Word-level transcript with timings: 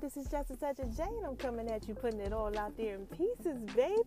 This 0.00 0.16
is 0.16 0.28
Just 0.28 0.50
a 0.52 0.56
Touch 0.56 0.78
of 0.78 0.96
Jay, 0.96 1.02
and 1.02 1.26
I'm 1.26 1.34
coming 1.34 1.68
at 1.70 1.88
you, 1.88 1.94
putting 1.94 2.20
it 2.20 2.32
all 2.32 2.56
out 2.56 2.76
there 2.76 2.94
in 2.94 3.06
pieces, 3.06 3.58
baby. 3.74 3.98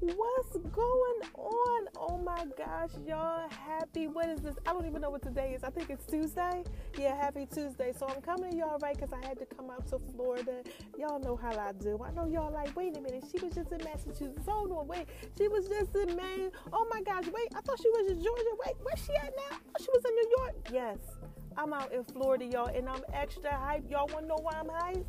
What's 0.00 0.56
going 0.70 1.20
on? 1.34 1.88
Oh 1.96 2.20
my 2.22 2.44
gosh, 2.58 2.90
y'all, 3.06 3.48
happy. 3.48 4.06
What 4.06 4.28
is 4.28 4.40
this? 4.40 4.54
I 4.66 4.74
don't 4.74 4.86
even 4.86 5.00
know 5.00 5.08
what 5.08 5.22
today 5.22 5.54
is. 5.54 5.64
I 5.64 5.70
think 5.70 5.88
it's 5.88 6.04
Tuesday. 6.04 6.62
Yeah, 6.98 7.16
happy 7.16 7.46
Tuesday. 7.46 7.94
So 7.98 8.06
I'm 8.06 8.20
coming 8.20 8.50
to 8.50 8.56
y'all 8.56 8.78
right 8.80 8.94
because 8.94 9.14
I 9.14 9.26
had 9.26 9.38
to 9.38 9.46
come 9.46 9.70
out 9.70 9.86
to 9.88 9.98
Florida. 10.14 10.62
Y'all 10.98 11.18
know 11.20 11.36
how 11.36 11.58
I 11.58 11.72
do. 11.72 11.98
I 12.04 12.10
know 12.10 12.26
y'all 12.26 12.52
like, 12.52 12.76
wait 12.76 12.94
a 12.96 13.00
minute, 13.00 13.24
she 13.32 13.42
was 13.42 13.54
just 13.54 13.72
in 13.72 13.82
Massachusetts. 13.82 14.46
Hold 14.46 14.72
on, 14.72 14.86
wait, 14.86 15.06
she 15.38 15.48
was 15.48 15.68
just 15.68 15.96
in 15.96 16.14
Maine. 16.16 16.50
Oh 16.70 16.86
my 16.92 17.00
gosh, 17.00 17.24
wait, 17.28 17.48
I 17.56 17.62
thought 17.62 17.80
she 17.80 17.88
was 17.88 18.10
in 18.10 18.22
Georgia. 18.22 18.42
Wait, 18.66 18.74
where's 18.82 19.02
she 19.04 19.14
at 19.16 19.32
now? 19.50 19.56
She 19.80 19.88
was 19.88 20.04
in 20.04 20.14
New 20.14 20.34
York. 20.38 20.54
Yes. 20.70 21.23
I'm 21.56 21.72
out 21.72 21.92
in 21.92 22.04
Florida, 22.04 22.44
y'all, 22.44 22.66
and 22.66 22.88
I'm 22.88 23.02
extra 23.12 23.50
hyped. 23.50 23.90
Y'all 23.90 24.08
wanna 24.12 24.26
know 24.26 24.38
why 24.40 24.54
I'm 24.54 24.66
hyped? 24.66 25.04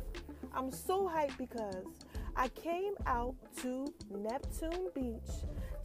I'm 0.54 0.70
so 0.70 1.08
hyped 1.08 1.36
because 1.38 1.84
I 2.36 2.48
came 2.48 2.94
out 3.06 3.34
to 3.62 3.92
Neptune 4.10 4.90
Beach 4.94 5.30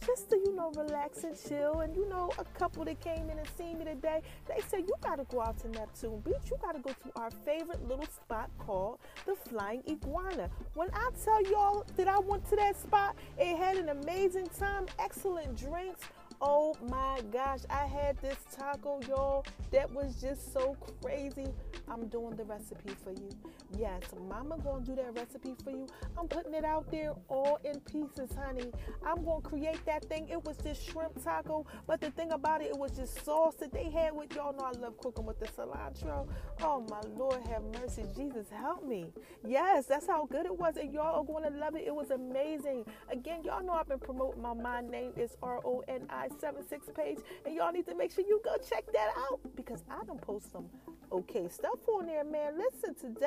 just 0.06 0.30
to, 0.30 0.36
you 0.36 0.54
know, 0.54 0.70
relax 0.76 1.24
and 1.24 1.36
chill. 1.48 1.80
And, 1.80 1.94
you 1.96 2.08
know, 2.08 2.30
a 2.38 2.44
couple 2.58 2.84
that 2.84 3.00
came 3.00 3.30
in 3.30 3.38
and 3.38 3.48
seen 3.56 3.78
me 3.78 3.84
today, 3.84 4.22
they 4.48 4.60
said, 4.68 4.80
you 4.80 4.94
got 5.00 5.16
to 5.16 5.24
go 5.24 5.40
out 5.40 5.58
to 5.60 5.68
Neptune 5.68 6.20
Beach. 6.20 6.50
You 6.50 6.58
got 6.60 6.72
to 6.72 6.80
go 6.80 6.90
to 6.90 7.20
our 7.20 7.30
favorite 7.44 7.86
little 7.88 8.06
spot 8.06 8.50
called 8.58 8.98
the 9.26 9.34
Flying 9.34 9.82
Iguana. 9.88 10.50
When 10.74 10.88
I 10.92 11.10
tell 11.24 11.42
y'all 11.44 11.86
that 11.96 12.08
I 12.08 12.18
went 12.18 12.48
to 12.50 12.56
that 12.56 12.78
spot, 12.80 13.16
it 13.38 13.56
had 13.56 13.76
an 13.76 13.88
amazing 13.90 14.48
time, 14.58 14.86
excellent 14.98 15.56
drinks 15.56 16.00
Oh 16.44 16.74
my 16.90 17.20
gosh, 17.32 17.60
I 17.70 17.86
had 17.86 18.20
this 18.20 18.36
taco, 18.56 19.00
y'all, 19.08 19.46
that 19.70 19.92
was 19.94 20.20
just 20.20 20.52
so 20.52 20.76
crazy. 21.00 21.46
I'm 21.88 22.08
doing 22.08 22.34
the 22.34 22.44
recipe 22.44 22.94
for 23.04 23.12
you. 23.12 23.28
Yes, 23.78 24.02
mama 24.28 24.58
gonna 24.58 24.84
do 24.84 24.96
that 24.96 25.14
recipe 25.14 25.54
for 25.62 25.70
you. 25.70 25.86
I'm 26.18 26.26
putting 26.26 26.54
it 26.54 26.64
out 26.64 26.90
there 26.90 27.12
all 27.28 27.60
in 27.64 27.78
pieces, 27.80 28.30
honey. 28.36 28.72
I'm 29.06 29.24
gonna 29.24 29.40
create 29.40 29.84
that 29.86 30.04
thing. 30.06 30.28
It 30.28 30.44
was 30.44 30.56
just 30.56 30.84
shrimp 30.90 31.22
taco, 31.22 31.64
but 31.86 32.00
the 32.00 32.10
thing 32.10 32.32
about 32.32 32.60
it, 32.60 32.70
it 32.70 32.76
was 32.76 32.90
just 32.92 33.24
sauce 33.24 33.54
that 33.56 33.72
they 33.72 33.88
had 33.90 34.12
with 34.12 34.34
y'all 34.34 34.52
know 34.52 34.64
I 34.64 34.72
love 34.72 34.98
cooking 34.98 35.24
with 35.26 35.38
the 35.38 35.46
cilantro. 35.46 36.26
Oh 36.62 36.84
my 36.90 37.00
Lord, 37.16 37.40
have 37.48 37.62
mercy. 37.80 38.04
Jesus, 38.16 38.46
help 38.50 38.84
me. 38.84 39.06
Yes, 39.46 39.86
that's 39.86 40.08
how 40.08 40.26
good 40.26 40.46
it 40.46 40.58
was, 40.58 40.76
and 40.76 40.92
y'all 40.92 41.20
are 41.20 41.24
gonna 41.24 41.56
love 41.56 41.76
it. 41.76 41.84
It 41.86 41.94
was 41.94 42.10
amazing. 42.10 42.84
Again, 43.10 43.42
y'all 43.44 43.64
know 43.64 43.74
I've 43.74 43.88
been 43.88 44.00
promoting 44.00 44.42
my 44.42 44.54
my 44.54 44.80
name 44.80 45.12
is 45.16 45.36
R 45.42 45.60
O 45.64 45.84
N 45.88 46.06
I 46.10 46.28
76 46.40 46.88
page, 46.94 47.18
and 47.44 47.54
y'all 47.54 47.72
need 47.72 47.86
to 47.86 47.94
make 47.94 48.12
sure 48.12 48.24
you 48.26 48.40
go 48.44 48.56
check 48.68 48.84
that 48.92 49.08
out 49.16 49.40
because 49.54 49.82
I 49.90 50.04
don't 50.04 50.20
post 50.20 50.52
some 50.52 50.66
okay 51.10 51.48
stuff 51.48 51.78
on 51.88 52.06
there, 52.06 52.24
man. 52.24 52.54
Listen, 52.58 52.94
today 52.94 53.26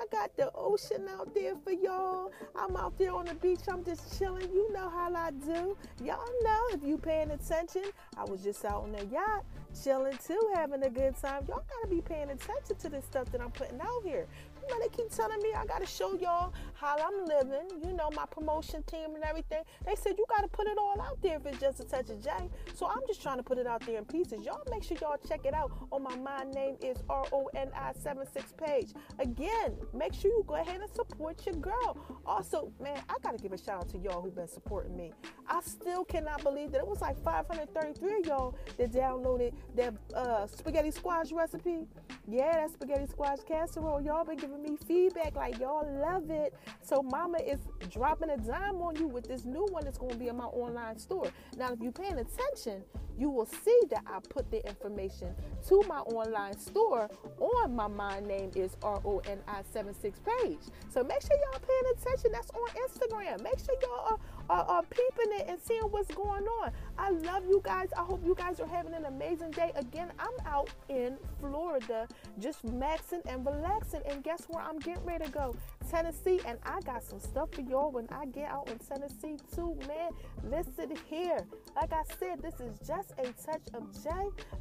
I 0.00 0.06
got 0.10 0.36
the 0.36 0.50
ocean 0.54 1.06
out 1.18 1.34
there 1.34 1.54
for 1.62 1.72
y'all. 1.72 2.32
I'm 2.56 2.76
out 2.76 2.98
there 2.98 3.12
on 3.12 3.26
the 3.26 3.34
beach. 3.34 3.60
I'm 3.70 3.84
just 3.84 4.18
chilling. 4.18 4.50
You 4.52 4.72
know 4.72 4.90
how 4.90 5.12
I 5.14 5.30
do. 5.30 5.76
Y'all 6.04 6.26
know 6.42 6.62
if 6.72 6.82
you 6.84 6.98
paying 6.98 7.30
attention. 7.30 7.84
I 8.16 8.24
was 8.24 8.42
just 8.42 8.64
out 8.64 8.84
on 8.84 8.92
the 8.92 9.04
yacht 9.06 9.44
chilling 9.82 10.18
too, 10.26 10.40
having 10.54 10.82
a 10.82 10.90
good 10.90 11.16
time. 11.16 11.44
Y'all 11.48 11.64
gotta 11.68 11.88
be 11.88 12.00
paying 12.00 12.30
attention 12.30 12.76
to 12.76 12.88
this 12.88 13.04
stuff 13.04 13.30
that 13.32 13.40
I'm 13.40 13.50
putting 13.50 13.80
out 13.80 14.02
here. 14.04 14.26
You 14.62 14.68
know, 14.68 14.80
they 14.80 14.88
keep 14.96 15.10
telling 15.10 15.40
me 15.42 15.50
I 15.56 15.66
gotta 15.66 15.86
show 15.86 16.14
y'all 16.14 16.52
how 16.74 16.96
I'm 16.96 17.24
living, 17.26 17.68
you 17.84 17.92
know, 17.92 18.10
my 18.14 18.26
promotion 18.26 18.82
team 18.84 19.14
and 19.14 19.24
everything. 19.24 19.62
They 19.84 19.94
said 19.94 20.14
you 20.18 20.24
gotta 20.28 20.48
put 20.48 20.66
it 20.66 20.78
all 20.78 21.00
out 21.00 21.20
there 21.22 21.36
if 21.36 21.46
it's 21.46 21.58
just 21.58 21.80
a 21.80 21.84
touch 21.84 22.10
of 22.10 22.22
J. 22.22 22.30
So 22.74 22.86
I'm 22.86 23.00
just 23.06 23.22
trying 23.22 23.38
to 23.38 23.42
put 23.42 23.58
it 23.58 23.66
out 23.66 23.84
there 23.86 23.98
in 23.98 24.04
pieces. 24.04 24.44
Y'all 24.44 24.62
make 24.70 24.82
sure 24.82 24.96
y'all 25.00 25.16
check 25.28 25.44
it 25.44 25.54
out 25.54 25.72
on 25.90 26.02
my 26.02 26.14
My 26.16 26.44
Name 26.54 26.76
is 26.82 26.98
R 27.08 27.24
O 27.32 27.48
N 27.54 27.70
I 27.74 27.92
76 27.92 28.52
page. 28.52 28.92
Again, 29.18 29.76
make 29.94 30.14
sure 30.14 30.30
you 30.30 30.44
go 30.46 30.54
ahead 30.54 30.80
and 30.80 30.90
support 30.94 31.44
your 31.46 31.56
girl. 31.56 31.96
Also, 32.26 32.72
man, 32.80 33.00
I 33.08 33.16
gotta 33.22 33.38
give 33.38 33.52
a 33.52 33.58
shout 33.58 33.82
out 33.82 33.88
to 33.90 33.98
y'all 33.98 34.22
who've 34.22 34.34
been 34.34 34.48
supporting 34.48 34.96
me. 34.96 35.12
I 35.48 35.60
still 35.62 36.04
cannot 36.04 36.42
believe 36.42 36.72
that 36.72 36.78
it 36.78 36.86
was 36.86 37.00
like 37.00 37.22
533 37.22 38.20
of 38.20 38.26
y'all 38.26 38.58
that 38.78 38.92
downloaded 38.92 39.52
that 39.74 39.94
uh, 40.14 40.46
spaghetti 40.46 40.90
squash 40.90 41.32
recipe. 41.32 41.86
Yeah, 42.28 42.52
that 42.52 42.70
spaghetti 42.70 43.06
squash 43.06 43.38
casserole. 43.46 44.00
Y'all 44.00 44.24
been 44.24 44.36
giving 44.36 44.51
me 44.60 44.76
feedback 44.86 45.36
like 45.36 45.58
y'all 45.58 45.88
love 46.00 46.30
it. 46.30 46.54
So 46.82 47.02
mama 47.02 47.38
is 47.38 47.60
dropping 47.90 48.30
a 48.30 48.36
dime 48.36 48.80
on 48.82 48.96
you 48.96 49.06
with 49.06 49.26
this 49.26 49.44
new 49.44 49.66
one 49.70 49.84
that's 49.84 49.98
going 49.98 50.12
to 50.12 50.18
be 50.18 50.28
in 50.28 50.36
my 50.36 50.44
online 50.44 50.98
store. 50.98 51.26
Now, 51.56 51.72
if 51.72 51.80
you're 51.80 51.92
paying 51.92 52.18
attention, 52.18 52.82
you 53.18 53.30
will 53.30 53.46
see 53.46 53.78
that 53.90 54.02
I 54.06 54.18
put 54.28 54.50
the 54.50 54.66
information 54.66 55.34
to 55.68 55.82
my 55.86 55.98
online 55.98 56.58
store 56.58 57.10
on 57.38 57.74
my 57.74 57.86
My 57.86 58.20
Name 58.20 58.50
is 58.54 58.76
R 58.82 59.00
O 59.04 59.18
N 59.26 59.38
I 59.46 59.60
76 59.70 60.18
page. 60.18 60.58
So 60.88 61.02
make 61.02 61.20
sure 61.20 61.36
y'all 61.36 61.60
paying 61.60 61.94
attention. 61.96 62.32
That's 62.32 62.50
on 62.50 62.68
Instagram. 62.88 63.42
Make 63.42 63.58
sure 63.58 63.74
y'all 63.82 64.12
are, 64.12 64.18
are, 64.52 64.64
are 64.64 64.82
peeping 64.82 65.32
it 65.40 65.46
and 65.48 65.58
seeing 65.60 65.82
what's 65.82 66.14
going 66.14 66.44
on. 66.44 66.70
I 66.98 67.10
love 67.10 67.44
you 67.48 67.60
guys. 67.64 67.88
I 67.96 68.02
hope 68.02 68.22
you 68.24 68.34
guys 68.34 68.60
are 68.60 68.66
having 68.66 68.92
an 68.92 69.06
amazing 69.06 69.52
day. 69.52 69.72
Again, 69.74 70.12
I'm 70.18 70.46
out 70.46 70.68
in 70.88 71.16
Florida 71.40 72.06
just 72.38 72.64
maxing 72.66 73.22
and 73.26 73.46
relaxing. 73.46 74.02
And 74.06 74.22
guess 74.22 74.44
where 74.48 74.62
I'm 74.62 74.78
getting 74.78 75.04
ready 75.04 75.24
to 75.24 75.30
go? 75.30 75.56
Tennessee. 75.92 76.40
And 76.46 76.58
I 76.64 76.80
got 76.80 77.02
some 77.02 77.20
stuff 77.20 77.52
for 77.52 77.60
y'all 77.60 77.90
when 77.92 78.08
I 78.10 78.26
get 78.26 78.50
out 78.50 78.68
in 78.68 78.78
Tennessee 78.78 79.36
too, 79.54 79.78
man. 79.86 80.10
Listen 80.42 80.96
here. 81.08 81.46
Like 81.76 81.92
I 81.92 82.02
said, 82.18 82.42
this 82.42 82.54
is 82.60 82.78
just 82.86 83.12
a 83.18 83.24
touch 83.44 83.62
of 83.74 83.92
J. 84.02 84.10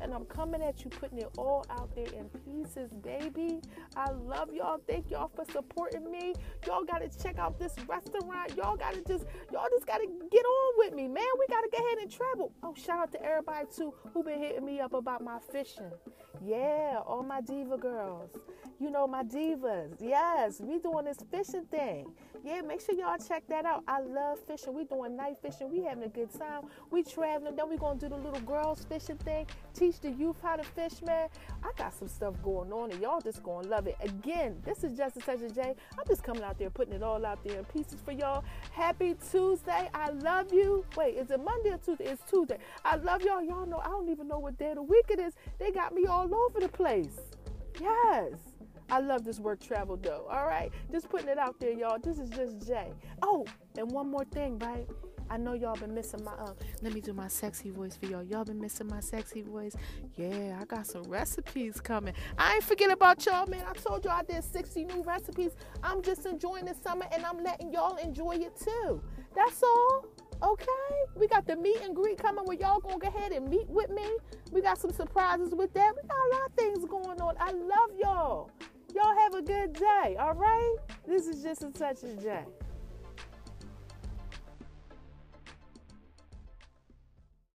And 0.01 0.13
I'm 0.13 0.25
coming 0.25 0.61
at 0.61 0.83
you, 0.83 0.89
putting 0.89 1.19
it 1.19 1.29
all 1.37 1.65
out 1.69 1.95
there 1.95 2.07
in 2.07 2.29
pieces, 2.45 2.91
baby. 3.03 3.61
I 3.95 4.11
love 4.11 4.53
y'all. 4.53 4.81
Thank 4.87 5.09
y'all 5.09 5.31
for 5.33 5.45
supporting 5.51 6.11
me. 6.11 6.33
Y'all 6.67 6.83
got 6.83 6.99
to 6.99 7.23
check 7.23 7.39
out 7.39 7.57
this 7.59 7.75
restaurant. 7.87 8.55
Y'all 8.57 8.75
got 8.75 8.93
to 8.93 9.01
just, 9.07 9.25
y'all 9.51 9.67
just 9.71 9.87
got 9.87 9.97
to 9.97 10.07
get 10.31 10.45
on 10.45 10.73
with 10.77 10.93
me, 10.93 11.07
man. 11.07 11.23
We 11.39 11.47
got 11.47 11.61
to 11.61 11.69
go 11.71 11.85
ahead 11.85 11.97
and 11.99 12.11
travel. 12.11 12.51
Oh, 12.63 12.73
shout 12.75 12.99
out 12.99 13.11
to 13.13 13.23
everybody 13.23 13.67
too 13.75 13.93
who 14.13 14.23
been 14.23 14.39
hitting 14.39 14.65
me 14.65 14.79
up 14.79 14.93
about 14.93 15.23
my 15.23 15.39
fishing. 15.51 15.91
Yeah, 16.43 16.99
all 17.05 17.23
my 17.23 17.41
diva 17.41 17.77
girls. 17.77 18.31
You 18.79 18.89
know, 18.89 19.05
my 19.05 19.23
divas. 19.23 19.93
Yes, 19.99 20.59
we 20.59 20.79
doing 20.79 21.05
this 21.05 21.20
fishing 21.29 21.65
thing. 21.65 22.07
Yeah, 22.43 22.61
make 22.61 22.81
sure 22.81 22.95
y'all 22.95 23.17
check 23.17 23.43
that 23.49 23.65
out. 23.65 23.83
I 23.87 24.01
love 24.01 24.39
fishing. 24.47 24.73
We 24.73 24.85
doing 24.85 25.15
night 25.15 25.37
fishing. 25.43 25.69
We 25.69 25.83
having 25.83 26.03
a 26.03 26.07
good 26.07 26.33
time. 26.33 26.63
We 26.89 27.03
traveling. 27.03 27.55
Then 27.55 27.69
we 27.69 27.77
gonna 27.77 27.99
do 27.99 28.09
the 28.09 28.15
little 28.15 28.41
girls 28.41 28.83
fishing 28.89 29.17
thing. 29.17 29.45
Teach 29.75 29.99
the 29.99 30.09
youth 30.09 30.37
how 30.41 30.55
to 30.55 30.63
fish, 30.63 31.01
man. 31.05 31.29
I 31.63 31.71
got 31.77 31.93
some 31.93 32.07
stuff 32.07 32.33
going 32.41 32.73
on, 32.73 32.91
and 32.91 32.99
y'all 32.99 33.21
just 33.21 33.43
gonna 33.43 33.67
love 33.67 33.85
it. 33.85 33.95
Again, 34.01 34.57
this 34.65 34.83
is 34.83 34.97
just 34.97 35.17
a 35.17 35.19
touch 35.19 35.41
of 35.43 35.53
J. 35.53 35.75
I'm 35.97 36.07
just 36.07 36.23
coming 36.23 36.41
out 36.41 36.57
there, 36.57 36.71
putting 36.71 36.93
it 36.93 37.03
all 37.03 37.23
out 37.25 37.43
there 37.43 37.59
in 37.59 37.65
pieces 37.65 37.99
for 38.03 38.11
y'all. 38.11 38.43
Happy 38.71 39.15
Tuesday. 39.31 39.89
I 39.93 40.09
love 40.09 40.51
you. 40.51 40.83
Wait, 40.97 41.17
is 41.17 41.29
it 41.29 41.43
Monday 41.43 41.69
or 41.69 41.77
Tuesday? 41.77 42.05
It's 42.05 42.23
Tuesday. 42.29 42.57
I 42.83 42.95
love 42.95 43.21
y'all. 43.21 43.43
Y'all 43.43 43.67
know 43.67 43.81
I 43.83 43.89
don't 43.89 44.09
even 44.09 44.27
know 44.27 44.39
what 44.39 44.57
day 44.57 44.69
of 44.69 44.75
the 44.75 44.83
week 44.83 45.05
it 45.09 45.19
is. 45.19 45.33
They 45.59 45.71
got 45.71 45.93
me 45.93 46.07
all 46.07 46.33
over 46.33 46.59
the 46.59 46.69
place. 46.69 47.19
Yes. 47.79 48.50
I 48.91 48.99
love 48.99 49.23
this 49.23 49.39
work 49.39 49.61
travel 49.61 49.97
though. 49.97 50.27
All 50.29 50.45
right, 50.45 50.69
just 50.91 51.09
putting 51.09 51.29
it 51.29 51.37
out 51.37 51.59
there, 51.61 51.71
y'all. 51.71 51.97
This 51.97 52.19
is 52.19 52.29
just 52.29 52.67
Jay. 52.67 52.91
Oh, 53.21 53.45
and 53.77 53.89
one 53.89 54.11
more 54.11 54.25
thing, 54.25 54.59
right? 54.59 54.85
I 55.29 55.37
know 55.37 55.53
y'all 55.53 55.77
been 55.77 55.93
missing 55.95 56.25
my 56.25 56.33
um. 56.33 56.55
Let 56.81 56.93
me 56.93 56.99
do 56.99 57.13
my 57.13 57.29
sexy 57.29 57.69
voice 57.69 57.95
for 57.95 58.05
y'all. 58.05 58.21
Y'all 58.21 58.43
been 58.43 58.59
missing 58.59 58.87
my 58.87 58.99
sexy 58.99 59.43
voice. 59.43 59.77
Yeah, 60.17 60.59
I 60.59 60.65
got 60.65 60.85
some 60.85 61.03
recipes 61.03 61.79
coming. 61.79 62.13
I 62.37 62.55
ain't 62.55 62.63
forget 62.65 62.91
about 62.91 63.25
y'all, 63.25 63.47
man. 63.47 63.63
I 63.65 63.71
told 63.71 64.03
y'all 64.03 64.19
I 64.19 64.23
did 64.23 64.43
60 64.43 64.83
new 64.83 65.03
recipes. 65.03 65.51
I'm 65.81 66.01
just 66.01 66.25
enjoying 66.25 66.65
the 66.65 66.75
summer 66.83 67.05
and 67.13 67.23
I'm 67.23 67.41
letting 67.41 67.71
y'all 67.71 67.95
enjoy 67.95 68.39
it 68.41 68.57
too. 68.57 69.01
That's 69.33 69.63
all. 69.63 70.05
Okay, 70.43 70.65
we 71.15 71.27
got 71.27 71.47
the 71.47 71.55
meet 71.55 71.77
and 71.81 71.95
greet 71.95 72.17
coming 72.17 72.43
where 72.43 72.57
y'all 72.57 72.79
gonna 72.79 72.97
go 72.97 73.07
ahead 73.07 73.31
and 73.31 73.47
meet 73.47 73.69
with 73.69 73.89
me. 73.89 74.03
We 74.51 74.61
got 74.61 74.79
some 74.79 74.91
surprises 74.91 75.53
with 75.55 75.71
that. 75.75 75.93
We 75.95 76.07
got 76.09 76.17
a 76.17 76.29
lot 76.35 76.49
of 76.49 76.53
things 76.55 76.85
going 76.85 77.21
on. 77.21 77.35
I 77.39 77.51
love 77.51 77.91
y'all. 77.97 78.51
A 79.41 79.43
good 79.43 79.73
day, 79.73 80.15
all 80.19 80.35
right? 80.35 80.75
This 81.07 81.25
is 81.25 81.41
just 81.41 81.63
a 81.63 81.71
touch 81.71 82.03
of. 82.03 82.45